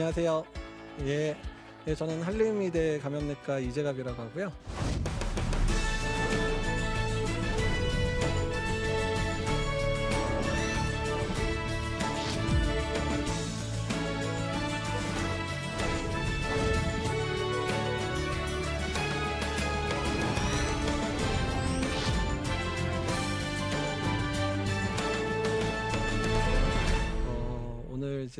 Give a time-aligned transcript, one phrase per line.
[0.00, 0.44] 안녕하세요.
[1.02, 1.36] 예,
[1.86, 4.50] 예, 저는 한림의대 감염내과 이재갑이라고 하고요.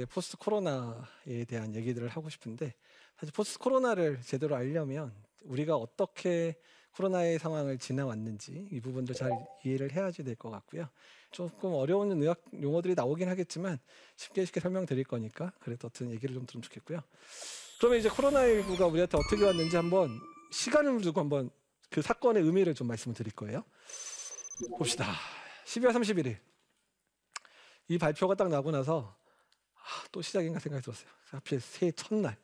[0.01, 2.73] 이제 포스트 코로나에 대한 얘기들을 하고 싶은데
[3.19, 5.13] 사실 포스트 코로나를 제대로 알려면
[5.45, 6.59] 우리가 어떻게
[6.93, 9.31] 코로나의 상황을 지나왔는지 이 부분도 잘
[9.63, 10.89] 이해를 해야지 될 것 같고요.
[11.31, 13.79] 조금 어려운 의학 용어들이 나오긴 하겠지만
[14.17, 17.03] 쉽게 쉽게 설명드릴 거니까 그래도 어떤 얘기를 좀 들으면 좋겠고요.
[17.79, 20.19] 그러면 이제 코로나19가 우리한테 어떻게 왔는지 한번
[20.51, 21.51] 시간을 두고 한번
[21.91, 23.65] 그 사건의 의미를 좀 말씀을 드릴 거예요.
[24.79, 25.13] 봅시다.
[25.67, 26.39] 12월 31일.
[27.89, 29.20] 이 발표가 딱 나고 나서
[29.91, 31.09] 아, 또 시작인가 생각이 들었어요.
[31.31, 32.37] 하필 새해 첫날.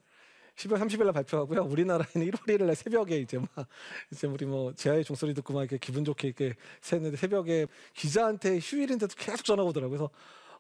[0.56, 1.62] 12월 30일 날 발표하고요.
[1.64, 3.68] 우리나라에는 1월 1일 날 새벽에 이제 막
[4.10, 9.14] 이제 우리 뭐 제아의 종소리 듣고 막 이렇게 기분 좋게 이렇게 샜는데 새벽에 기자한테 휴일인데도
[9.16, 9.98] 계속 전화가 오더라고요.
[9.98, 10.10] 그래서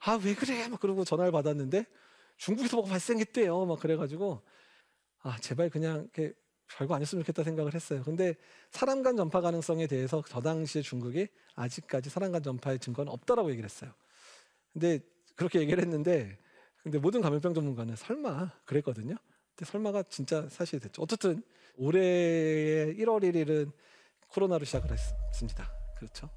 [0.00, 0.68] 아, 왜 그래?
[0.68, 1.86] 막 그러고 전화를 받았는데
[2.36, 3.64] 중국에서 뭐가 발생했대요.
[3.64, 4.42] 막 그래가지고
[5.22, 6.34] 아, 제발 그냥 이렇게
[6.68, 8.02] 별거 안 했으면 좋겠다 생각을 했어요.
[8.04, 8.34] 근데
[8.70, 13.64] 사람 간 전파 가능성에 대해서 저 당시에 중국이 아직까지 사람 간 전파의 증거는 없다라고 얘기를
[13.64, 13.92] 했어요.
[14.74, 15.00] 근데
[15.36, 16.38] 그렇게 얘기를 했는데
[16.86, 19.16] 근데 모든 감염병 전문가는 설마 그랬거든요.
[19.56, 21.02] 근데 설마가 진짜 사실이 됐죠.
[21.02, 21.42] 어쨌든
[21.74, 21.98] 올해
[22.94, 23.72] 1월 1일은
[24.28, 25.68] 코로나로 시작을 했습니다.
[25.96, 26.30] 그렇죠.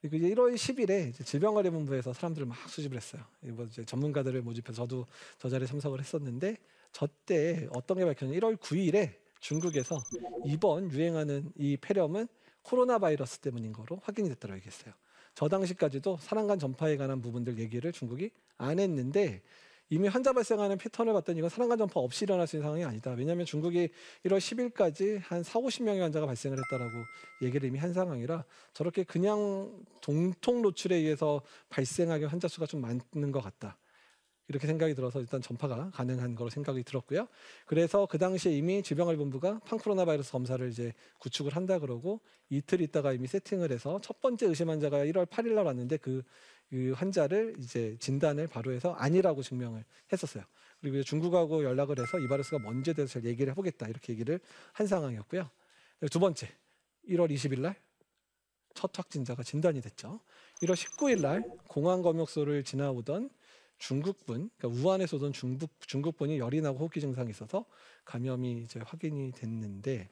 [0.00, 3.22] 그리고 이제 1월 10일에 이제 질병관리본부에서 사람들을 막 수집을 했어요.
[3.42, 5.06] 뭐 이제 전문가들을 모집해서 저도
[5.38, 6.56] 저 자리에 참석을 했었는데
[6.90, 10.02] 저때 어떤 게 밝혔냐면 1월 9일에 중국에서
[10.46, 12.26] 이번 유행하는 이 폐렴은
[12.62, 14.94] 코로나 바이러스 때문인 거로 확인이 됐다고 얘기했어요.
[15.34, 19.42] 저 당시까지도 사람 간 전파에 관한 부분들 얘기를 중국이 안 했는데
[19.92, 23.10] 이미 환자 발생하는 패턴을 봤더니 이건 사람 간 전파 없이 일어날 수 있는 상황이 아니다.
[23.10, 23.88] 왜냐하면 중국이
[24.24, 26.92] 1월 10일까지 한 4, 50명의 환자가 발생을 했다라고
[27.42, 33.40] 얘기를 이미 한 상황이라 저렇게 그냥 동통 노출에 의해서 발생하게 환자 수가 좀 많은 것
[33.40, 33.76] 같다.
[34.50, 37.28] 이렇게 생각이 들어서 일단 전파가 가능한 거로 생각이 들었고요.
[37.66, 43.28] 그래서 그 당시에 이미 질병관리본부가 판코로나 바이러스 검사를 이제 구축을 한다 그러고 이틀 있다가 이미
[43.28, 46.24] 세팅을 해서 첫 번째 의심 환자가 1월 8일 날 왔는데 그,
[46.68, 50.42] 그 환자를 이제 진단을 바로 해서 아니라고 증명을 했었어요.
[50.80, 54.40] 그리고 이제 중국하고 연락을 해서 이 바이러스가 뭔지에 대해서 잘 얘기를 해보겠다 이렇게 얘기를
[54.72, 55.48] 한 상황이었고요.
[56.10, 56.48] 두 번째
[57.08, 57.76] 1월 20일 날
[58.74, 60.20] 첫 확진자가 진단이 됐죠.
[60.62, 63.30] 1월 19일 날 공항 검역소를 지나오던
[63.80, 67.64] 중국분, 그러니까 우한에서 오던 중국 중국분이 열이 나고 호흡기 증상이 있어서
[68.04, 70.10] 감염이 이제 확인이 됐는데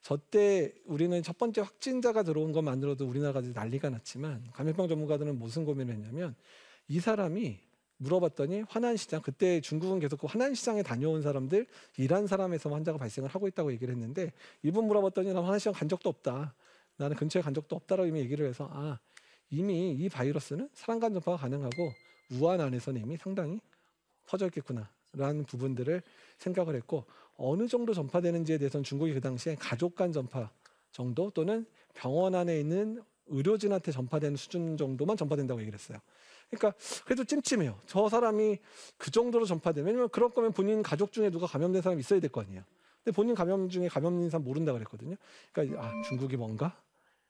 [0.00, 6.36] 저때 우리는 첫 번째 확진자가 들어온 것만으로도 우리나라가 난리가 났지만 감염병 전문가들은 무슨 고민을 했냐면
[6.86, 7.58] 이 사람이
[7.96, 13.72] 물어봤더니 화난시장 그때 중국은 계속 그 화난시장에 다녀온 사람들 일한 사람에서 환자가 발생을 하고 있다고
[13.72, 16.54] 얘기를 했는데 이분 물어봤더니 나 화난시장 간 적도 없다.
[16.96, 19.00] 나는 근처에 간 적도 없다라고 이미 얘기를 해서 아
[19.50, 21.92] 이미 이 바이러스는 사람 간 전파가 가능하고
[22.32, 23.60] 우한 안에서는 이미 상당히
[24.26, 26.02] 퍼져 있겠구나 라는 부분들을
[26.38, 27.04] 생각을 했고
[27.36, 30.50] 어느 정도 전파되는지에 대해서는 중국이 그 당시에 가족 간 전파
[30.92, 35.98] 정도 또는 병원 안에 있는 의료진한테 전파되는 수준 정도만 전파된다고 얘기를 했어요.
[36.50, 37.78] 그러니까 그래도 찜찜해요.
[37.86, 38.58] 저 사람이
[38.96, 42.40] 그 정도로 전파되면 왜냐면 그럴 거면 본인 가족 중에 누가 감염된 사람이 있어야 될 거
[42.40, 42.62] 아니에요.
[43.04, 45.16] 근데 본인 감염 중에 감염된 사람 모른다 그랬거든요.
[45.52, 46.80] 그러니까 아 중국이 뭔가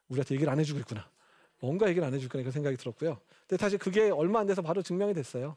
[0.08, 1.08] 우리한테 얘기를 안 해주고 있구나.
[1.60, 3.18] 뭔가 얘기를 안 해줄 거니까 생각이 들었고요.
[3.46, 5.56] 근데 사실 그게 얼마 안 돼서 바로 증명이 됐어요.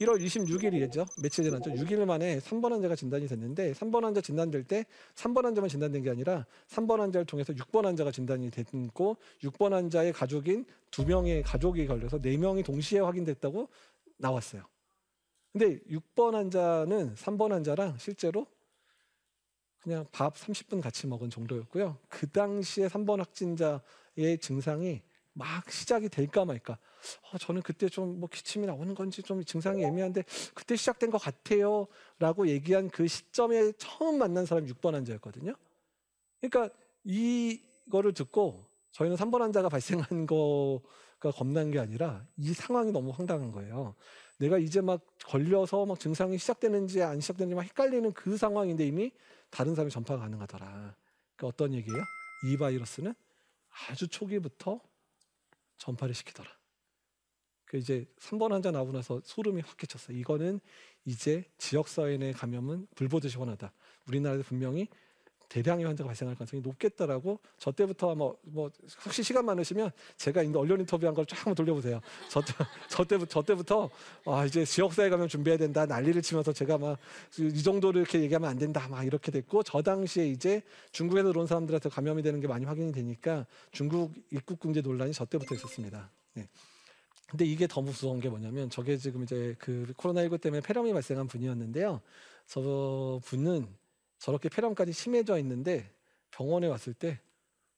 [0.00, 1.06] 1월 26일이죠.
[1.20, 1.72] 며칠 지났죠.
[1.72, 4.84] 6일 만에 3번 환자가 진단이 됐는데 3번 환자 진단될 때
[5.16, 10.64] 3번 환자만 진단된 게 아니라 3번 환자를 통해서 6번 환자가 진단이 됐고 6번 환자의 가족인
[10.92, 13.68] 2명의 가족이 걸려서 4명이 동시에 확인됐다고
[14.18, 14.62] 나왔어요.
[15.52, 18.46] 근데 6번 환자는 3번 환자랑 실제로
[19.80, 21.98] 그냥 밥 30분 같이 먹은 정도였고요.
[22.08, 25.02] 그 당시에 3번 확진자의 증상이
[25.38, 26.78] 막 시작이 될까 말까.
[27.30, 30.24] 어, 저는 그때 좀 뭐 기침이 나오는 건지 좀 증상이 애매한데
[30.54, 31.86] 그때 시작된 것 같아요.
[32.18, 35.54] 라고 얘기한 그 시점에 처음 만난 사람이 6번 환자였거든요.
[36.40, 36.74] 그러니까
[37.04, 43.94] 이거를 듣고 저희는 3번 환자가 발생한 거가 겁난 게 아니라 이 상황이 너무 황당한 거예요.
[44.38, 49.12] 내가 이제 막 걸려서 막 증상이 시작되는지 안 시작되는지 막 헷갈리는 그 상황인데 이미
[49.50, 50.66] 다른 사람이 전파가 가능하더라.
[51.36, 52.02] 그러니까 어떤 얘기예요?
[52.46, 53.14] 이 바이러스는
[53.88, 54.80] 아주 초기부터
[55.78, 56.48] 전파를 시키더라.
[57.64, 60.16] 그 이제 3번 환자 나오고 나서 소름이 확 끼쳤어요.
[60.16, 60.60] 이거는
[61.04, 63.72] 이제 지역 사회 내 감염은 불보듯이 훤하다.
[64.06, 64.88] 우리나라에서 분명히
[65.48, 68.70] 대량의 환자가 발생할 가능성이 높겠다라고 저 때부터 뭐, 뭐
[69.04, 72.00] 혹시 시간 많으시면 제가 인- 언론 인터뷰한 걸 쫙 한번 돌려보세요.
[72.28, 72.52] 저, 때,
[72.90, 73.90] 저 때부터 저 때부터
[74.26, 76.98] 아 이제 지역사회 감염 준비해야 된다 난리를 치면서 제가 막
[77.38, 80.62] 이 정도로 이렇게 얘기하면 안 된다 막 이렇게 됐고 저 당시에 이제
[80.92, 85.54] 중국에서 들어온 사람들한테 감염이 되는 게 많이 확인이 되니까 중국 입국 금지 논란이 저 때부터
[85.54, 86.10] 있었습니다.
[86.34, 86.48] 네.
[87.28, 92.00] 근데 이게 더 무서운 게 뭐냐면 저게 지금 이제 그 코로나19 때문에 폐렴이 발생한 분이었는데요.
[92.46, 93.66] 저 분은
[94.18, 95.90] 저렇게 폐렴까지 심해져 있는데
[96.30, 97.20] 병원에 왔을 때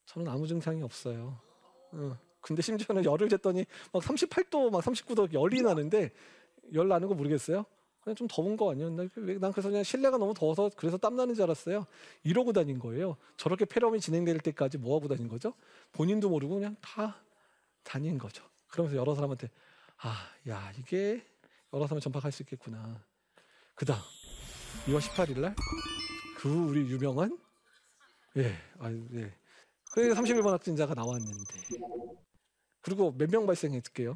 [0.05, 1.39] 저는 아무 증상이 없어요.
[1.91, 2.17] 어.
[2.41, 6.11] 근데 심지어는 열을 쟀더니 막 38도, 막 39도 열이 나는데
[6.73, 7.65] 열 나는 거 모르겠어요.
[8.01, 9.05] 그냥 좀 더운 거 아니었나?
[9.17, 11.85] 왜- 난 그래서 그냥 실내가 너무 더워서 그래서 땀 나는 줄 알았어요.
[12.23, 13.15] 이러고 다닌 거예요.
[13.37, 15.53] 저렇게 폐렴이 진행될 때까지 뭐 하고 다닌 거죠?
[15.91, 17.21] 본인도 모르고 그냥 다
[17.83, 18.43] 다닌 거죠.
[18.69, 19.49] 그러면서 여러 사람한테
[19.97, 20.15] 아,
[20.49, 21.23] 야 이게
[21.71, 23.03] 여러 사람 전파할 수 있겠구나.
[23.75, 23.99] 그다음
[24.87, 25.55] 2월 18일 날
[26.41, 27.37] 그 우리 유명한
[28.37, 29.31] 예, 아, 예.
[29.91, 31.53] 그래서 31번 확진자가 나왔는데
[32.81, 34.15] 그리고 몇 명 발생했을게요.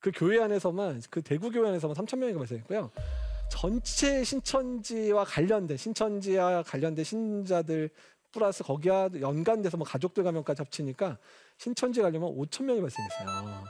[0.00, 2.90] 그 교회 안에서만 그 대구 교회 안에서만 3천 명이 발생했고요.
[3.50, 7.90] 전체 신천지와 관련된 신천지와 관련된 신자들
[8.32, 11.18] 플러스 거기와 연관돼서 뭐 가족들 감염까지 합치니까
[11.58, 13.64] 신천지 관련은 5천 명이 발생했어요.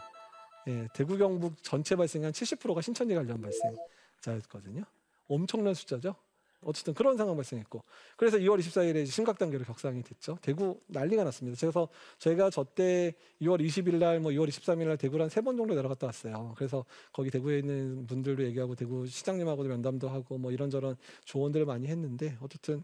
[0.68, 4.84] 예, 대구 경북 전체 발생한 70%가 신천지 관련 발생자였거든요.
[5.28, 6.14] 엄청난 숫자죠.
[6.64, 7.82] 어쨌든 그런 상황 발생했고
[8.16, 10.38] 그래서 2월 24일에 심각 단계로 격상이 됐죠.
[10.42, 11.56] 대구 난리가 났습니다.
[11.60, 11.88] 그래서
[12.18, 16.06] 제가 저때 2월 20일 날, 뭐 2월 23일 날 대구를 한 세 번 정도 내려갔다
[16.06, 16.54] 왔어요.
[16.56, 22.36] 그래서 거기 대구에 있는 분들도 얘기하고 대구 시장님하고도 면담도 하고 뭐 이런저런 조언들을 많이 했는데
[22.40, 22.82] 어쨌든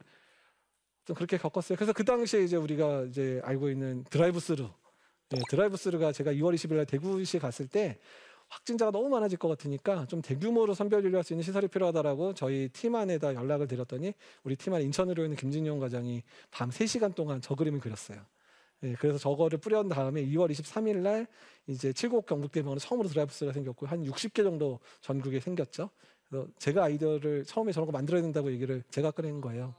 [1.05, 1.77] 좀 그렇게 겪었어요.
[1.77, 4.71] 그래서 그 당시에 이제 우리가 이제 알고 있는 드라이브 스루
[5.35, 7.99] 예, 드라이브 스루가 제가 2월 20일 날 대구시에 갔을 때
[8.49, 12.95] 확진자가 너무 많아질 것 같으니까 좀 대규모로 선별 진료할 수 있는 시설이 필요하다라고 저희 팀
[12.95, 14.15] 안에다 연락을 드렸더니
[14.45, 18.21] 우리 팀 안에 인천의료원 있는 김진용 과장이 밤 3시간 동안 저 그림을 그렸어요.
[18.85, 21.27] 예, 그래서 저거를 뿌린 다음에 2월 23일 날
[21.67, 25.91] 이제 칠곡 경북대병원에 처음으로 드라이브 스루가 생겼고 한 60개 정도 전국에 생겼죠.
[26.29, 29.75] 그래서 제가 아이디어를 처음에 저런 거 만들어야 된다고 얘기를 제가 꺼낸 거예요.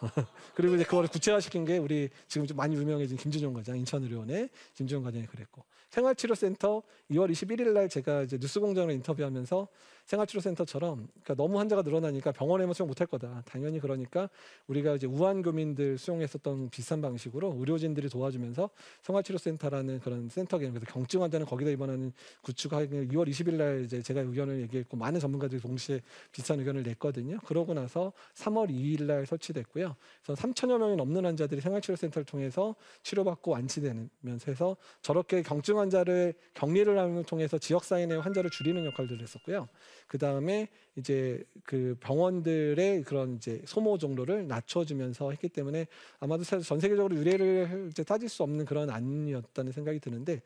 [0.54, 5.26] 그리고 이제 그거를 구체화시킨 게 우리 지금 좀 많이 유명해진 김진용 과장, 인천의료원의 김준용 과장이
[5.26, 5.64] 그랬고.
[5.90, 9.68] 생활치료센터 2월 21일 날 제가 이제 뉴스공장을 인터뷰하면서
[10.06, 13.42] 생활치료센터처럼 그러니까 너무 환자가 늘어나니까 병원에만 수용 못할 거다.
[13.44, 14.30] 당연히 그러니까
[14.68, 18.70] 우리가 이제 우한 교민들 수용했었던 비슷한 방식으로 의료진들이 도와주면서
[19.02, 22.12] 생활치료센터라는 그런 센터 개념 그래서 경증 환자는 거기다 입원하는
[22.42, 26.00] 구축하기 2월 20일 날 이제 제가 의견을 얘기했고 많은 전문가들이 동시에
[26.32, 27.38] 비슷한 의견을 냈거든요.
[27.44, 29.96] 그러고 나서 3월 2일 날 설치됐고요.
[30.22, 37.24] 그래서 3천여 명이 넘는 환자들이 생활치료센터를 통해서 치료받고 완치되면서 해서 저렇게 경증 환자를 격리를 하는
[37.24, 39.68] 통해서 지역사회 내 환자를 줄이는 역할들을 했었고요.
[40.06, 45.86] 그 다음에 이제 그 병원들의 그런 이제 소모 정도를 낮춰주면서 했기 때문에
[46.20, 50.42] 아마도 전 세계적으로 유례를 이제 따질 수 없는 그런 안이었다는 생각이 드는데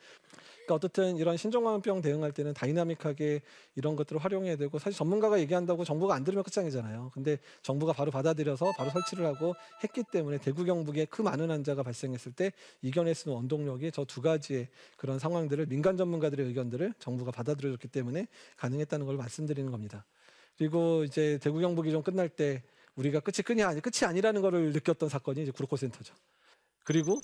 [0.70, 3.42] 그러니까 어떻든 이런 신종감염병 대응할 때는 다이나믹하게
[3.74, 7.10] 이런 것들을 활용해야 되고 사실 전문가가 얘기한다고 정부가 안 들으면 끝장이잖아요.
[7.12, 12.32] 근데 정부가 바로 받아들여서 바로 설치를 하고 했기 때문에 대구 경북에 그 많은 환자가 발생했을
[12.32, 17.86] 때 이겨낼 수 있는 원동력이 저 두 가지의 그런 상황들을 민간 전문가들의 의견들을 정부가 받아들여줬기
[17.86, 20.04] 때문에 가능했다는 걸 말씀드리는 겁니다.
[20.58, 22.64] 그리고 이제 대구 경북이 좀 끝날 때
[22.96, 26.12] 우리가 끝이 끝이 아니 끝이 아니라는 거를 느꼈던 사건이 이제 구로코 센터죠.
[26.84, 27.20] 그리고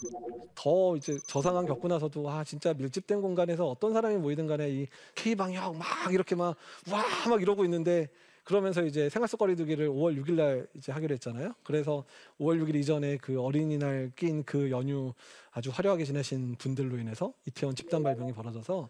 [0.54, 4.86] 더 이제 저 상황 겪고 나서도 아 진짜 밀집된 공간에서 어떤 사람이 모이든 간에 이
[5.14, 6.56] K 방역 막 이렇게 막
[6.90, 8.08] 와 막 이러고 있는데
[8.44, 11.52] 그러면서 이제 생활 속 거리두기를 5월 6일 날 이제 하기로 했잖아요.
[11.64, 12.04] 그래서
[12.38, 15.14] 5월 6일 이전에 그 어린이날 낀 그 연휴
[15.50, 18.88] 아주 화려하게 지내신 분들로 인해서 이태원 집단 발병이 벌어져서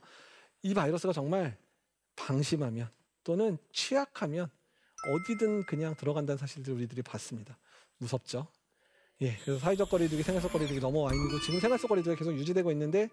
[0.63, 1.57] 이 바이러스가 정말
[2.17, 2.91] 방심하면
[3.25, 4.51] 또는 취약하면
[5.09, 7.57] 어디든 그냥 들어간다는 사실들 우리들이 봤습니다.
[7.99, 8.49] 무섭죠.
[9.23, 13.09] 예, 그래서 사회적 거리두기, 생활적 거리두기 넘어와 있고 지금 생활적 거리두기가 계속 유지되고 있는데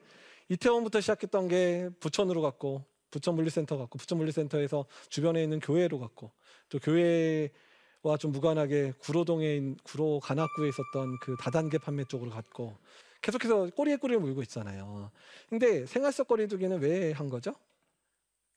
[0.49, 6.31] 이태원부터 시작했던 게 부천으로 갔고 부천 물리센터 갔고 부천 물리센터에서 주변에 있는 교회로 갔고
[6.67, 12.77] 또 교회와 좀 무관하게 구로동에 구로 관악구에 있었던 그 다단계 판매 쪽으로 갔고
[13.21, 15.11] 계속해서 꼬리에 꼬리를 물고 있잖아요.
[15.49, 17.53] 근데 생활적 거리두기는 왜 한 거죠?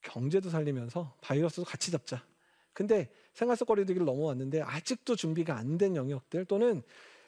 [0.03, 2.25] 경제도 살리면서 바이러스도 같이 잡자.
[2.73, 6.83] 근데 생활 속 거리두기를 넘어왔는데 아직도 준비가 안 된 영역들 또는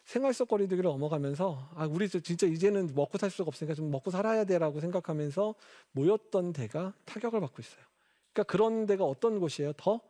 [0.09, 4.11] 생활 속 거리 두기를 넘어가면서 아 우리 진짜 이제는 먹고 살 수가 없으니까 좀 먹고
[4.11, 5.55] 살아야 돼라고 생각하면서
[5.93, 7.85] 모였던 데가 타격을 받고 있어요.
[8.33, 9.75] 그러니까 그런 데가 어떤 곳이에요?
[9.77, 10.01] 더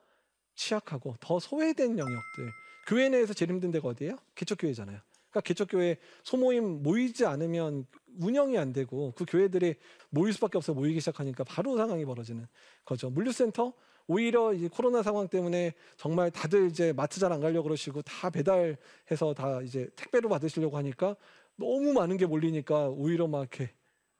[0.55, 2.53] 취약하고 더 소외된 영역들.
[2.87, 4.17] 교회 내에서 제일 힘든 데가 어디예요?
[4.37, 5.01] 개척교회잖아요.
[5.31, 7.87] 그러니까 개척교회 소모임 모이지 않으면
[8.21, 9.77] 운영이 안 되고 그 교회들이
[10.11, 12.47] 모일 수밖에 없어 모이기 시작하니까 바로 상황이 벌어지는
[12.85, 13.11] 거죠.
[13.11, 13.73] 물류센터
[14.07, 19.35] 오히려 이 코로나 상황 때문에 정말 다들 이제 마트 잘 안 가려고 그러시고 다 배달해서
[19.37, 21.15] 다 이제 택배로 받으시려고 하니까
[21.57, 23.71] 너무 많은 게 몰리니까 오히려 막 이렇게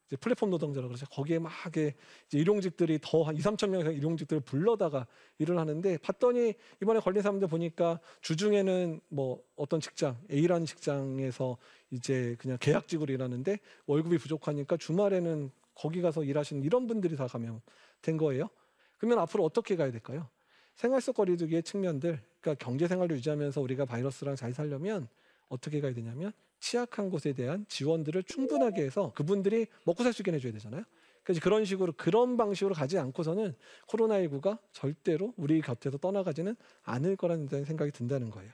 [0.09, 1.07] 이제 플랫폼 노동자라고 그러죠.
[1.07, 1.95] 거기에 막 이제
[2.33, 5.07] 일용직들이 더 한 2, 3천 명 이상 일용직들을 불러다가
[5.39, 11.59] 일을 하는데 봤더니 이번에 걸린 사람들 보니까 주중에는 뭐 어떤 직장 A라는 직장에서
[11.91, 18.49] 이제 그냥 계약직으로 일하는데 월급이 부족하니까 주말에는 거기 가서 일하시는 이런 분들이 다 감염된 거예요.
[18.97, 20.29] 그러면 앞으로 어떻게 가야 될까요?
[20.75, 25.09] 생활 속 거리두기의 측면들, 그러니까 경제 생활을 유지하면서 우리가 바이러스랑 잘 살려면
[25.49, 30.53] 어떻게 가야 되냐면 취약한 곳에 대한 지원들을 충분하게 해서 그분들이 먹고 살 수 있게 해줘야
[30.53, 30.85] 되잖아요.
[31.23, 33.55] 그래서 그런 식으로 그런 방식으로 가지 않고서는
[33.89, 38.51] 코로나19가 절대로 우리 곁에서 떠나가지는 않을 거라는 생각이 든다는 거예요.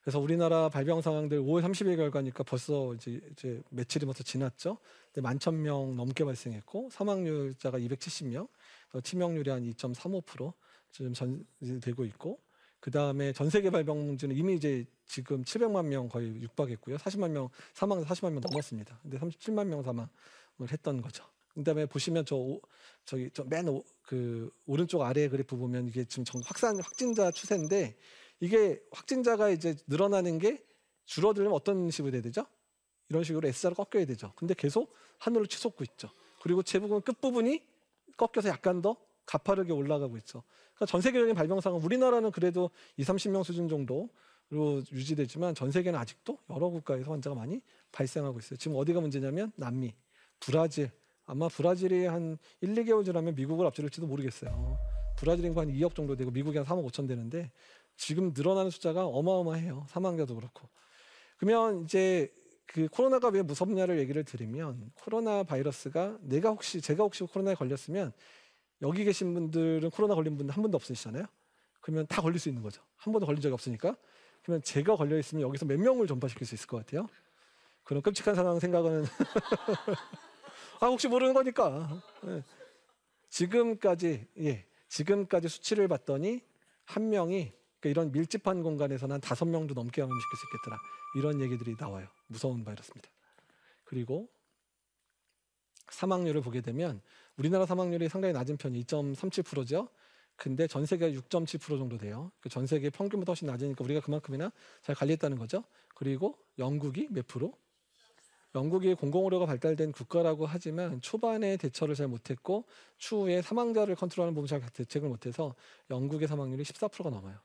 [0.00, 4.78] 그래서 우리나라 발병 상황들 5월 30일 결과니까 벌써 이제, 이제 며칠이 벌써 지났죠.
[5.12, 8.48] 근데 만 천 명 넘게 발생했고 사망률자가 270명,
[9.04, 10.52] 치명률이 한 2.35%
[10.90, 11.46] 지금 전
[11.80, 12.40] 되고 있고
[12.80, 16.96] 그 다음에 전 세계 발병자는 이미 이제 지금 700만 명 거의 육박했고요.
[16.96, 18.98] 40만 명 사망 40만 명 넘었습니다.
[19.02, 20.08] 근데 37만 명 사망을
[20.70, 21.22] 했던 거죠.
[21.52, 22.62] 그다음에 보시면 저 오,
[23.04, 27.94] 저기 저맨그 오른쪽 아래 그래프 보면 이게 지금 정, 확산 확진자 추세인데
[28.40, 30.64] 이게 확진자가 이제 늘어나는 게
[31.04, 32.46] 줄어들면 어떤 식으로 돼야 되죠?
[33.10, 34.32] 이런 식으로 S자로 꺾여야 되죠.
[34.34, 36.08] 근데 계속 하늘을 치솟고 있죠.
[36.40, 37.62] 그리고 제부분 끝부분이
[38.16, 40.42] 꺾여서 약간 더 가파르게 올라가고 있죠.
[40.74, 44.08] 그러니까 전 세계적인 발병상은 우리나라는 그래도 2, 30명 수준 정도
[44.52, 48.58] 로 유지되지만 전 세계는 아직도 여러 국가에서 환자가 많이 발생하고 있어요.
[48.58, 49.94] 지금 어디가 문제냐면 남미,
[50.40, 50.90] 브라질.
[51.24, 54.78] 아마 브라질이 한 1, 2개월 지나면 미국을 앞지를지도 모르겠어요.
[55.16, 57.50] 브라질 인구 한 2억 정도 되고 미국이 한 3억 5천 되는데
[57.96, 59.86] 지금 늘어나는 숫자가 어마어마해요.
[59.88, 60.68] 사망자도 그렇고.
[61.38, 62.30] 그러면 이제
[62.66, 68.12] 그 코로나가 왜 무섭냐를 얘기를 드리면 코로나 바이러스가 내가 혹시 제가 혹시 코로나에 걸렸으면
[68.82, 71.24] 여기 계신 분들은 코로나 걸린 분들 한 분도 없으시잖아요.
[71.80, 72.82] 그러면 다 걸릴 수 있는 거죠.
[72.96, 73.96] 한 번도 걸린 적이 없으니까.
[74.42, 77.08] 그러면 제가 걸려 있으면 여기서 몇 명을 전파시킬 수 있을 것 같아요.
[77.84, 79.04] 그런 끔찍한 상황 생각은
[80.80, 82.02] 아 혹시 모르는 거니까.
[82.22, 82.42] 네.
[83.28, 86.42] 지금까지 예 지금까지 수치를 봤더니
[86.84, 90.78] 한 명이 그러니까 이런 밀집한 공간에서는 한 다섯 명도 넘게 감염시킬 수 있겠더라.
[91.16, 92.08] 이런 얘기들이 나와요.
[92.26, 93.08] 무서운 바이러스입니다.
[93.84, 94.28] 그리고
[95.88, 97.00] 사망률을 보게 되면
[97.36, 99.88] 우리나라 사망률이 상당히 낮은 편이 2.37%죠.
[100.36, 102.32] 근데 전 세계가 6.7% 정도 돼요.
[102.40, 104.50] 그전 세계 평균보다 훨씬 낮으니까 우리가 그만큼이나
[104.82, 105.64] 잘 관리했다는 거죠.
[105.94, 107.54] 그리고 영국이 몇 프로?
[108.54, 112.64] 영국이 공공의료가 발달된 국가라고 하지만 초반에 대처를 잘 못했고
[112.98, 115.54] 추후에 사망자를 컨트롤하는 부분 잘 대책을 못해서
[115.90, 117.36] 영국의 사망률이 14%가 넘어요.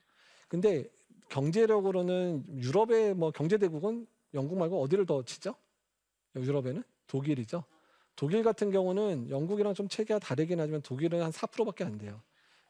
[0.50, 0.90] 근데
[1.30, 5.56] 경제력으로는 유럽의 뭐 경제 대국은 영국 말고 어디를 더 치죠?
[6.36, 7.64] 유럽에는 독일이죠.
[8.16, 12.22] 독일 같은 경우는 영국이랑 좀 체계가 다르긴 하지만 독일은 한 4%밖에 안 돼요.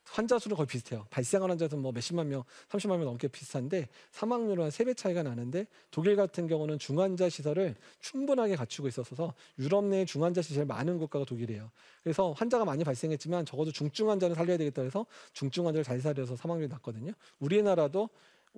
[0.10, 1.06] 환자 수는 거의 비슷해요.
[1.10, 6.16] 발생한 환자 수는 뭐 몇십만 명, 30만 명 넘게 비슷한데 사망률은 한세배 차이가 나는데 독일
[6.16, 11.72] 같은 경우는 중환자 시설을 충분하게 갖추고 있어서 유럽 내 중환자 시설 많은 국가가 독일이에요.
[12.04, 16.70] 그래서 환자가 많이 발생했지만 적어도 중증 환자는 살려야 되겠다 해서 중증 환자를 잘 살려서 사망률이
[16.70, 17.12] 낮거든요.
[17.40, 18.10] 우리나라도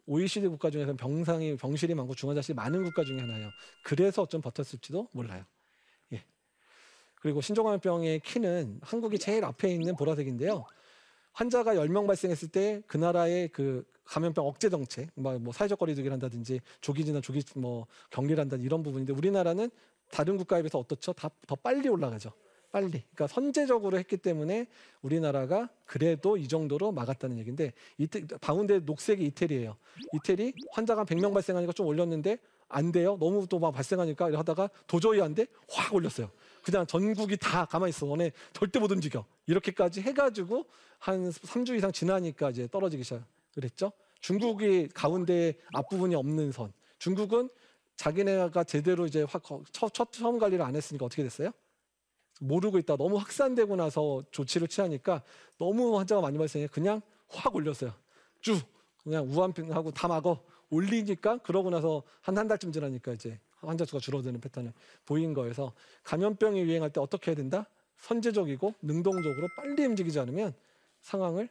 [0.06, 3.50] OECD 국가 중에서 병상이 병실이 많고 중환자실이 많은 국가 중에 하나예요.
[3.84, 5.44] 그래서 좀 버텼을지도 몰라요.
[6.13, 6.24] 예.
[7.15, 10.65] 그리고 신종감염병의 키는 한국이 제일 앞에 있는 보라색인데요.
[11.33, 17.05] 환자가 10명 발생했을 때 그 나라의 그 감염병 억제 정책, 뭐 사회적 거리두기를 한다든지 조기
[17.05, 19.69] 진단, 조기 뭐 격리를 한다든지 이런 부분인데 우리나라는
[20.09, 21.13] 다른 국가에 비해서 어떻죠?
[21.13, 22.31] 다 더 빨리 올라가죠.
[22.71, 22.89] 빨리.
[22.89, 24.67] 그러니까 선제적으로 했기 때문에
[25.01, 29.75] 우리나라가 그래도 이 정도로 막았다는 얘기인데 이태, 가운데 녹색이 이태리예요.
[30.13, 32.38] 이태리 환자가 100명 발생하니까 좀 올렸는데
[32.69, 33.17] 안 돼요.
[33.19, 35.45] 너무 또 막 발생하니까 하다가 도저히 안 돼.
[35.67, 36.29] 확 올렸어요.
[36.63, 38.05] 그냥 전국이 다 가만히 있어.
[38.05, 39.25] 너네 절대 못 움직여.
[39.47, 40.65] 이렇게까지 해가지고
[40.99, 43.23] 한 3주 이상 지나니까 이제 떨어지기 시작
[43.53, 46.71] 그랬죠 중국이 가운데 앞부분이 없는 선.
[46.99, 47.49] 중국은
[47.95, 51.51] 자기네가 제대로 이제 확, 첫, 첫 처음 관리를 안 했으니까 어떻게 됐어요?
[52.39, 52.95] 모르고 있다.
[52.95, 55.21] 너무 확산되고 나서 조치를 취하니까
[55.57, 57.93] 너무 환자가 많이 발생해 그냥 확 올렸어요.
[58.41, 58.61] 쭉
[59.03, 64.39] 그냥 우한병하고 다 막어 올리니까 그러고 나서 한 한 달쯤 지나니까 이제 환자 수가 줄어드는
[64.39, 64.71] 패턴을
[65.05, 65.73] 보인 거여서
[66.03, 67.65] 감염병이 유행할 때 어떻게 해야 된다?
[67.97, 70.53] 선제적이고 능동적으로 빨리 움직이지 않으면
[71.01, 71.49] 상황을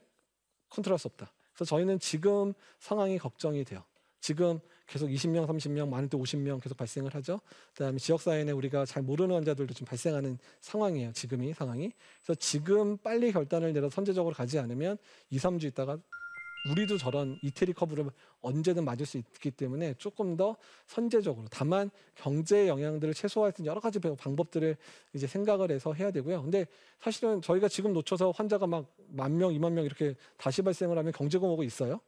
[0.71, 1.31] 컨트롤할 수 없다.
[1.55, 3.85] 그래서 저희는 지금 상황이 걱정이 돼요.
[4.21, 7.41] 지금 계속 20명, 30명, 많을 때 50명 계속 발생을 하죠.
[7.75, 11.13] 그다음에 지역 사회 내 우리가 잘 모르는 환자들도 좀 발생하는 상황이에요.
[11.13, 11.93] 지금이 상황이.
[12.23, 14.97] 그래서 지금 빨리 결단을 내려 선제적으로 가지 않으면
[15.29, 15.99] 2, 3주 있다가
[16.67, 18.11] 우리도 저런 이태리 커브를
[18.41, 23.81] 언제든 맞을 수 있기 때문에 조금 더 선제적으로 다만 경제 영향들을 최소화할 수 있는 여러
[23.81, 24.77] 가지 방법들을
[25.15, 26.43] 이제 생각을 해서 해야 되고요.
[26.43, 26.67] 근데
[27.01, 31.65] 사실은 저희가 지금 놓쳐서 환자가 막 만 명, 이만 명 이렇게 다시 발생을 하면 경제공업이
[31.65, 32.01] 있어요?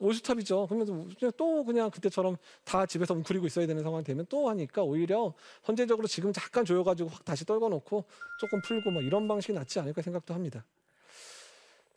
[0.00, 0.66] 올스톱이죠.
[0.66, 6.08] 그러면 또 그냥 그때처럼 다 집에서 웅크리고 있어야 되는 상황이 되면 또 하니까 오히려 선제적으로
[6.08, 8.04] 지금 잠깐 조여가지고 확 다시 떨궈놓고
[8.40, 10.64] 조금 풀고 뭐 이런 방식이 낫지 않을까 생각도 합니다.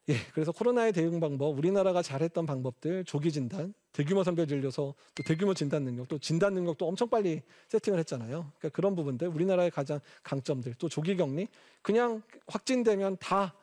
[0.10, 5.54] 예, 그래서 코로나의 대응 방법, 우리나라가 잘했던 방법들, 조기 진단, 대규모 선별 진료소, 또 대규모
[5.54, 8.52] 진단 능력, 또 진단 능력도 엄청 빨리 세팅을 했잖아요.
[8.58, 11.50] 그러니까 그런 부분들, 우리나라의 가장 강점들, 또 조기 격리,
[11.82, 13.54] 그냥 확진되면 다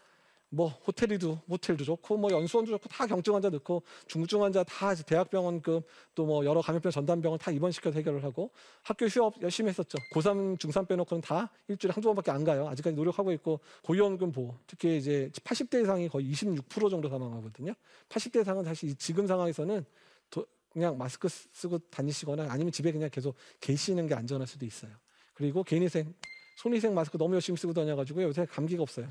[0.55, 5.87] 뭐 호텔이도 호텔도 좋고 뭐 연수원도 좋고 다 경증 환자 넣고 중증 환자 다 대학병원급
[6.15, 8.51] 또 뭐 여러 감염병 전담병원 다 입원시켜서 해결을 하고
[8.83, 9.99] 학교 휴업 열심히 했었죠.
[10.13, 12.67] 고3 중3 빼놓고는 다 일주일에 한두 번밖에 안 가요.
[12.69, 17.75] 아직까지 노력하고 있고 고위험군 보호 특히 이제 80대 이상이 거의 26% 정도 사망하거든요.
[18.09, 19.85] 80대 이상은 사실 지금 상황에서는
[20.31, 24.93] 도, 그냥 마스크 쓰고 다니시거나 아니면 집에 그냥 계속 계시는 게 안전할 수도 있어요.
[25.35, 26.15] 그리고 개인위생
[26.57, 29.09] 손위생 마스크 너무 열심히 쓰고 다녀가지고 요새 감기가 없어요.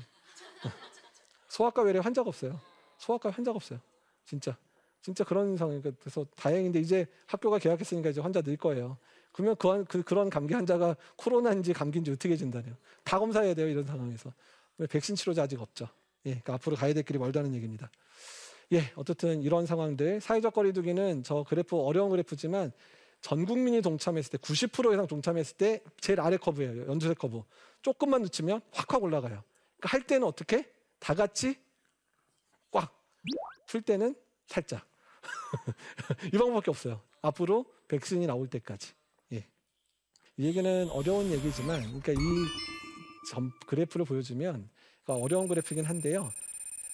[1.54, 2.60] 소아과 외래 환자가 없어요.
[2.98, 3.78] 소아과 환자가 없어요.
[4.24, 4.56] 진짜.
[5.00, 8.96] 진짜 그런 상황이니까 그래서 다행인데 이제 학교가 개학했으니까 이제 환자 늘 거예요.
[9.30, 12.74] 그러면 그, 그, 그런 감기 환자가 코로나인지 감기인지 어떻게 진단해요?
[13.04, 14.32] 다 검사해야 돼요 이런 상황에서.
[14.90, 15.88] 백신 치료제 아직 없죠.
[16.26, 17.88] 예, 그러니까 앞으로 가야 될 길이 멀다는 얘기입니다.
[18.72, 22.72] 예, 어쨌든 이런 상황들 사회적 거리두기는 저 그래프 어려운 그래프지만
[23.20, 26.88] 전 국민이 동참했을 때 90% 이상 동참했을 때 제일 아래 커브예요.
[26.88, 27.42] 연두색 커브.
[27.82, 29.44] 조금만 늦추면 확확 올라가요.
[29.78, 30.73] 그러니까 할 때는 어떻게?
[31.04, 31.56] 다 같이
[32.70, 33.04] 꽉
[33.66, 34.14] 풀 때는
[34.46, 34.86] 살짝
[36.32, 37.02] 이 방법밖에 없어요.
[37.22, 38.92] 앞으로 백신이 나올 때까지.
[39.32, 39.46] 예.
[40.36, 42.16] 이 얘기는 어려운 얘기지만, 그러니까 이
[43.30, 44.70] 점, 그래프를 보여주면
[45.02, 46.30] 그러니까 어려운 그래프긴 한데요.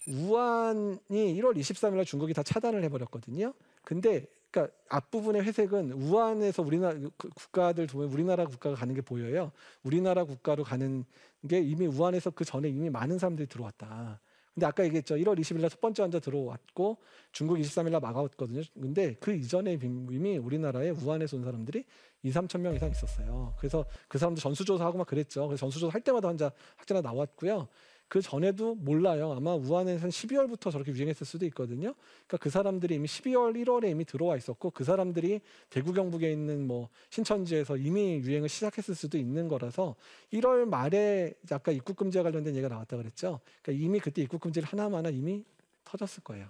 [0.07, 3.53] 우한이 1월 23일 날 중국이 다 차단을 해버렸거든요.
[3.83, 9.53] 근데 그러니까 앞부분의 회색은 우한에서 우리나라 그 국가들 보면 우리나라 국가가 가는 게 보여요.
[9.83, 11.05] 우리나라 국가로 가는
[11.49, 14.21] 게 이미 우한에서 그 전에 이미 많은 사람들이 들어왔다.
[14.53, 15.15] 근데 아까 얘기했죠.
[15.15, 16.99] 1월 20일 날 첫 번째 환자 들어왔고
[17.31, 18.63] 중국 23일 날 막아왔거든요.
[18.75, 21.85] 근데 그 이전에 이미 우리나라에 우한에서 온 사람들이
[22.25, 23.55] 2, 3천 명 이상 있었어요.
[23.59, 25.47] 그래서 그 사람들 전수조사하고 막 그랬죠.
[25.47, 27.69] 그래서 전수조사 할 때마다 환자 확진자 나왔고요.
[28.11, 29.33] 그 전에도 몰라요.
[29.37, 31.95] 아마 우한에서 12월부터 저렇게 유행했을 수도 있거든요.
[32.27, 36.89] 그러니까 그 사람들이 이미 12월, 1월에 이미 들어와 있었고 그 사람들이 대구 경북에 있는 뭐
[37.11, 39.95] 신천지에서 이미 유행을 시작했을 수도 있는 거라서
[40.33, 43.39] 1월 말에 아까 입국 금지와 관련된 얘기가 나왔다 그랬죠.
[43.63, 45.45] 그러니까 이미 그때 입국 금지를 하나마나 이미
[45.85, 46.49] 터졌을 거예요.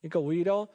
[0.00, 0.66] 그러니까 오히려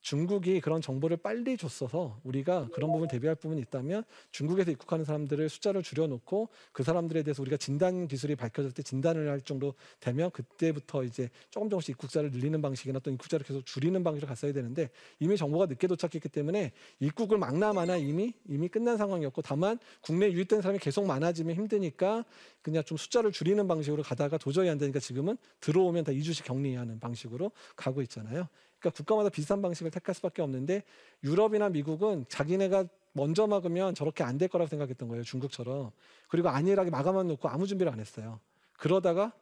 [0.00, 5.82] 중국이 그런 정보를 빨리 줬어서 우리가 그런 부분 대비할 부분이 있다면 중국에서 입국하는 사람들을 숫자를
[5.82, 11.28] 줄여놓고 그 사람들에 대해서 우리가 진단 기술이 밝혀질 때 진단을 할 정도 되면 그때부터 이제
[11.50, 15.86] 조금 조금씩 입국자를 늘리는 방식이나 또 입국자를 계속 줄이는 방식으로 갔어야 되는데 이미 정보가 늦게
[15.86, 22.24] 도착했기 때문에 입국을 막나마나 이미 이미 끝난 상황이었고 다만 국내 유입된 사람이 계속 많아지면 힘드니까
[22.62, 27.52] 그냥 좀 숫자를 줄이는 방식으로 가다가 도저히 안 되니까 지금은 들어오면 다 2주씩 격리하는 방식으로
[27.76, 28.48] 가고 있잖아요.
[28.80, 30.82] 그러니까 국가마다 비슷한 방식을 택할 수밖에 없는데
[31.22, 35.22] 유럽이나 미국은 자기네가 먼저 막으면 저렇게 안 될 거라고 생각했던 거예요.
[35.22, 35.90] 중국처럼.
[36.28, 38.40] 그리고 안일하게 마감만 놓고 아무 준비를 안 했어요.
[38.72, 39.32] 그러다가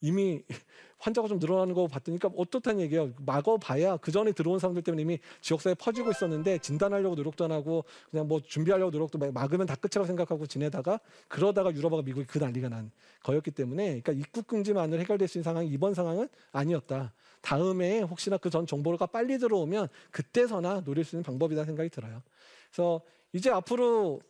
[0.00, 0.42] 이미
[0.98, 3.12] 환자가 좀 늘어나는 거 봤더니 그러니까 어떻다는 얘기예요.
[3.24, 8.26] 막어봐야 그 전에 들어온 사람들 때문에 이미 지역사회에 퍼지고 있었는데 진단하려고 노력도 안 하고 그냥
[8.26, 12.90] 뭐 준비하려고 노력도 막으면 다 끝이라고 생각하고 지내다가 그러다가 유럽하고 미국이 그 난리가 난
[13.22, 17.12] 거였기 때문에 그러니까 입국 금지만으로 해결될 수 있는 상황이 이번 상황은 아니었다.
[17.40, 22.22] 다음에 혹시나 그 전 정보가 빨리 들어오면 그때서나 노릴 수 있는 방법이다 생각이 들어요.
[22.70, 23.00] 그래서
[23.32, 24.20] 이제 앞으로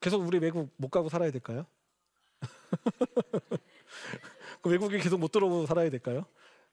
[0.00, 1.66] 계속 우리 외국 못 가고 살아야 될까요?
[4.62, 6.24] 그 외국에 계속 못 들어오고 살아야 될까요?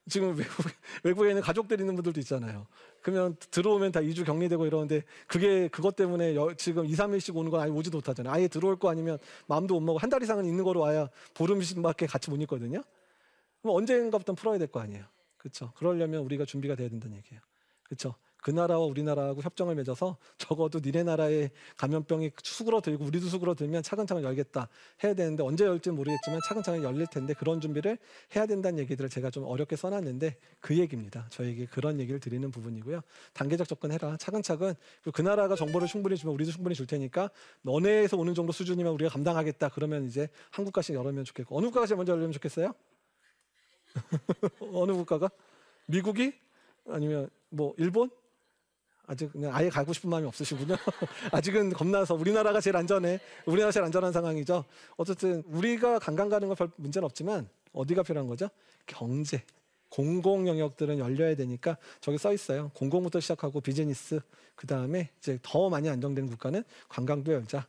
[0.09, 0.65] 지금 외국,
[1.03, 2.65] 외국에 있는 가족들 있는 분들도 있잖아요.
[3.01, 7.59] 그러면 들어오면 다 2주 격리되고 이러는데 그게 그것 때문에 여, 지금 2, 3일씩 오는 건
[7.59, 8.33] 아예 오지도 못하잖아요.
[8.33, 12.29] 아예 들어올 거 아니면 마음도 못 먹고 한 달 이상은 있는 거로 와야 보름씩밖에 같이
[12.29, 12.81] 못 있거든요.
[13.61, 15.03] 그럼 언젠가부터 풀어야 될 거 아니에요.
[15.37, 15.71] 그렇죠.
[15.75, 17.41] 그러려면 우리가 준비가 돼야 된다는 얘기예요.
[17.83, 18.15] 그렇죠.
[18.47, 24.69] 그 나라와 우리나라하고 협정을 맺어서 적어도 니네 나라의 감염병이 수그러들고 우리도 수그러들면 차근차근 열겠다
[25.03, 27.97] 해야 되는데 언제 열지 모르겠지만 차근차근 열릴 텐데 그런 준비를
[28.37, 31.27] 해야 된다는 얘기들을 제가 좀 어렵게 써놨는데 그 얘기입니다.
[31.29, 33.01] 저에게 그런 얘기를 드리는 부분이고요.
[33.33, 34.15] 단계적 접근해라.
[34.15, 34.75] 차근차근
[35.13, 37.29] 그 나라가 정보를 충분히 주면 우리도 충분히 줄 테니까
[37.63, 39.67] 너네에서 오는 정도 수준이면 우리가 감당하겠다.
[39.73, 42.73] 그러면 이제 한국까지 열으면 좋겠고 어느 국가가 먼저 열리면 좋겠어요?
[44.71, 45.29] 어느 국가가?
[45.87, 46.31] 미국이?
[46.87, 48.09] 아니면 뭐 일본?
[49.07, 50.75] 아직 그냥 아예 가고 싶은 마음이 없으시군요.
[51.31, 53.19] 아직은 겁나서 우리나라가 제일 안전해.
[53.45, 54.65] 우리나라 제일 안전한 상황이죠.
[54.97, 58.49] 어쨌든 우리가 관광 가는 건 별 문제는 없지만 어디가 필요한 거죠?
[58.85, 59.43] 경제.
[59.89, 62.69] 공공 영역들은 열려야 되니까 저기 써 있어요.
[62.73, 64.19] 공공부터 시작하고 비즈니스
[64.55, 67.65] 그 다음에 이제 더 많이 안정된 국가는 관광도 열자.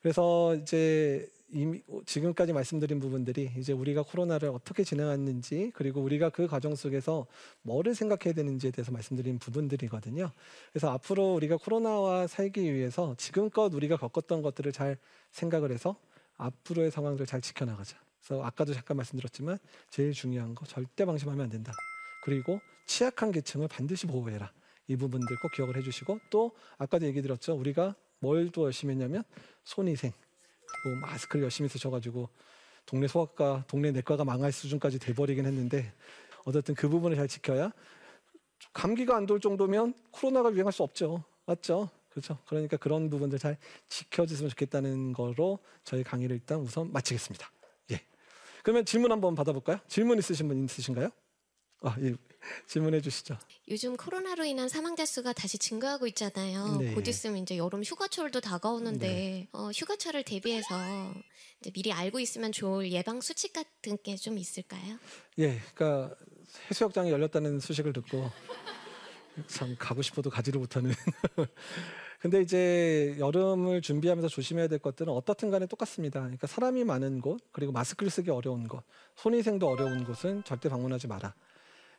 [0.00, 6.74] 그래서 이제 이미 지금까지 말씀드린 부분들이 이제 우리가 코로나를 어떻게 진행했는지 그리고 우리가 그 과정
[6.74, 7.26] 속에서
[7.62, 10.30] 뭐를 생각해야 되는지에 대해서 말씀드린 부분들이거든요.
[10.72, 14.96] 그래서 앞으로 우리가 코로나와 살기 위해서 지금껏 우리가 겪었던 것들을 잘
[15.32, 15.96] 생각을 해서
[16.36, 17.98] 앞으로의 상황들을 잘 지켜나가자.
[18.20, 19.58] 그래서 아까도 잠깐 말씀드렸지만
[19.90, 21.72] 제일 중요한 거 절대 방심하면 안 된다.
[22.24, 24.52] 그리고 취약한 계층을 반드시 보호해라.
[24.88, 27.54] 이 부분들 꼭 기억을 해주시고 또 아까도 얘기 드렸죠.
[27.54, 29.24] 우리가 뭘 또 열심히 했냐면
[29.64, 30.12] 손위생
[30.82, 32.28] 그리고 마스크를 열심히 쓰셔가지고
[32.86, 35.92] 동네 소아과, 동네 내과가 망할 수준까지 돼버리긴 했는데
[36.44, 37.70] 어쨌든 그 부분을 잘 지켜야
[38.72, 41.24] 감기가 안 돌 정도면 코로나가 유행할 수 없죠.
[41.46, 41.88] 맞죠?
[42.10, 42.38] 그렇죠.
[42.46, 43.56] 그러니까 그런 부분들 잘
[43.88, 47.50] 지켜주시면 좋겠다는 거로 저희 강의를 일단 우선 마치겠습니다.
[47.92, 48.00] 예.
[48.62, 49.78] 그러면 질문 한번 받아볼까요?
[49.86, 51.10] 질문 있으신 분 있으신가요?
[51.82, 52.14] 아, 예.
[52.66, 53.36] 질문해 주시죠.
[53.68, 56.76] 요즘 코로나로 인한 사망자 수가 다시 증가하고 있잖아요.
[56.78, 56.94] 네.
[56.94, 60.74] 곧 있으면 이제 여름 휴가철도 다가오는데 어, 휴가철을 대비해서
[61.74, 64.98] 미리 알고 있으면 좋을 예방 수칙 같은 게 좀 있을까요?
[65.38, 66.14] 예, 그러니까
[66.70, 68.30] 해수욕장이 열렸다는 소식을 듣고
[69.46, 70.92] 참 가고 싶어도 가지를 못하는.
[72.20, 76.20] 근데 이제 여름을 준비하면서 조심해야 될 것들은 어떻든 간에 똑같습니다.
[76.20, 78.84] 그러니까 사람이 많은 곳, 그리고 마스크를 쓰기 어려운 곳,
[79.16, 81.34] 손위생도 어려운 곳은 절대 방문하지 마라.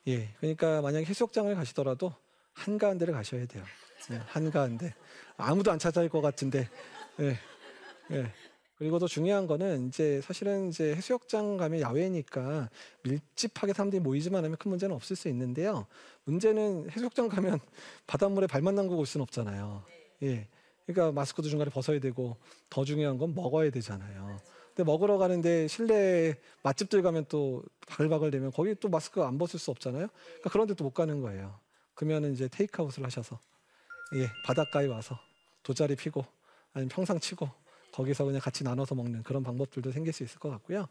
[0.08, 2.14] 예, 그러니까 만약에 해수욕장을 가시더라도
[2.54, 3.64] 한가한 데를 가셔야 돼요.
[4.10, 4.94] 예, 한가한 데.
[5.36, 6.68] 아무도 안 찾아올 것 같은데.
[7.20, 7.38] 예,
[8.10, 8.32] 예.
[8.76, 12.68] 그리고 더 중요한 거는 이제 사실은 이제 해수욕장 가면 야외니까
[13.04, 15.86] 밀집하게 사람들이 모이지만 하면 큰 문제는 없을 수 있는데요.
[16.24, 17.60] 문제는 해수욕장 가면
[18.08, 19.84] 바닷물에 발만 담그고 올 수는 없잖아요.
[20.24, 20.48] 예.
[20.84, 22.36] 그러니까 마스크도 중간에 벗어야 되고
[22.68, 24.21] 더 중요한 건 먹어야 되잖아요.
[24.74, 29.70] 근데 먹으러 가는데 실내 맛집들 가면 또 바글바글 되면 거기 또 마스크 안 벗을 수
[29.70, 30.08] 없잖아요.
[30.08, 31.58] 그러니까 그런 데 또 못 가는 거예요.
[31.94, 33.38] 그러면은 이제 테이크아웃을 하셔서
[34.14, 35.18] 예, 바닷가에 와서
[35.62, 36.24] 돗자리 피고
[36.72, 37.48] 아니면 평상 치고
[37.92, 40.88] 거기서 그냥 같이 나눠서 먹는 그런 방법들도 생길 수 있을 것 같고요.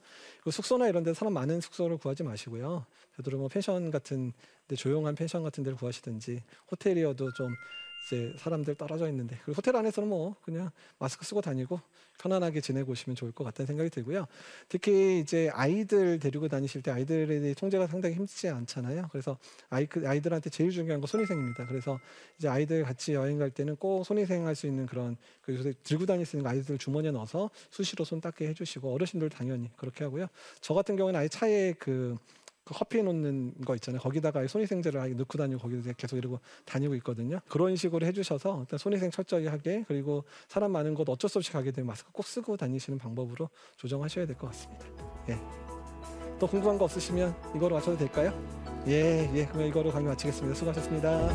[0.49, 2.85] 숙소나 이런 데 사람 많은 숙소를 구하지 마시고요.
[3.17, 4.33] 되도록 뭐 펜션 같은
[4.67, 7.55] 데 조용한 펜션 같은 데를 구하시든지 호텔이어도 좀
[8.03, 11.79] 이제 사람들 떨어져 있는데 그리고 호텔 안에서는 뭐 그냥 마스크 쓰고 다니고
[12.19, 14.27] 편안하게 지내고 오시면 좋을 것 같다는 생각이 들고요.
[14.69, 19.07] 특히 이제 아이들 데리고 다니실 때 아이들의 통제가 상당히 힘들지 않잖아요.
[19.11, 19.37] 그래서
[19.69, 21.65] 아이 그 아이들한테 제일 중요한 건 손위생입니다.
[21.65, 21.99] 그래서
[22.37, 26.05] 이제 아이들 같이 여행 갈 때는 꼭 손위생 할 수 있는 그런 그 요새 들고
[26.05, 30.27] 다닐 수 있는 거 아이들 주머니에 넣어서 수시로 손 닦게 해주시고 어르신들 당연히 그렇게 하고요.
[30.59, 32.17] 저 같은 경우는 아예 차에 그
[32.63, 33.99] 그 커피 놓는 거 있잖아요.
[34.01, 37.39] 거기다가 손위생제를 넣고 다니고 거기서 계속 이러고 다니고 있거든요.
[37.49, 41.71] 그런 식으로 해주셔서 일단 손위생 철저히 하게 그리고 사람 많은 곳 어쩔 수 없이 가게
[41.71, 44.85] 되면 마스크 꼭 쓰고 다니시는 방법으로 조정하셔야 될 것 같습니다.
[45.29, 45.39] 예.
[46.39, 48.31] 또 궁금한 거 없으시면 이거로 마쳐도 될까요?
[48.87, 49.45] 예, 예.
[49.47, 50.55] 그럼 이거로 강의 마치겠습니다.
[50.55, 51.29] 수고하셨습니다.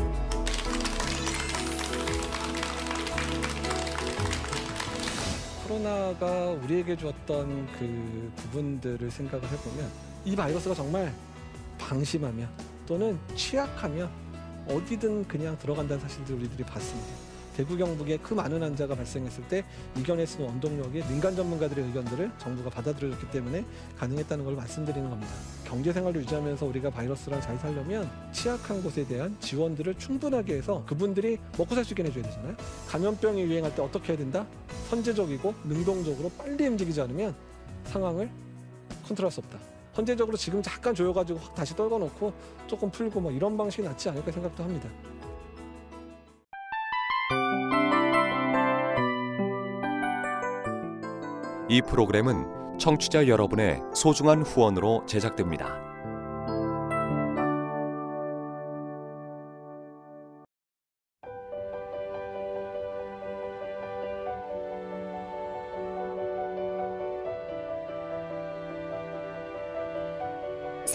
[5.63, 11.13] 코로나가 우리에게 주었던 그 부분들을 생각을 해보면 이 바이러스가 정말
[11.77, 12.49] 방심하면
[12.85, 14.09] 또는 취약하면
[14.67, 17.07] 어디든 그냥 들어간다는 사실들 우리들이 봤습니다.
[17.55, 19.63] 대구 경북에 그 많은 환자가 발생했을 때
[19.95, 23.63] 이겨낼 수 있는 원동력이 민간 전문가들의 의견들을 정부가 받아들여줬기 때문에
[23.97, 25.31] 가능했다는 걸 말씀드리는 겁니다.
[25.63, 31.73] 경제 생활을 유지하면서 우리가 바이러스랑 잘 살려면 취약한 곳에 대한 지원들을 충분하게 해서 그분들이 먹고
[31.73, 32.53] 살 수 있게 해줘야 되잖아요.
[32.89, 34.45] 감염병이 유행할 때 어떻게 해야 된다?
[34.89, 37.33] 선제적이고 능동적으로 빨리 움직이지 않으면
[37.85, 38.29] 상황을
[39.07, 39.76] 컨트롤할 수 없다.
[39.97, 42.31] 선제적으로 지금 잠깐 조여가지고 확 다시 떨궈놓고
[42.67, 44.87] 조금 풀고 뭐 이런 방식이 낫지 않을까 생각도 합니다.
[51.67, 55.86] 이 프로그램은 청취자 여러분의 소중한 후원으로 제작됩니다.